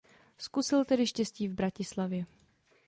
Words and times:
Zkusil 0.37 0.85
tedy 0.85 1.07
štěstí 1.07 1.47
v 1.47 1.53
Bratislavě. 1.53 2.25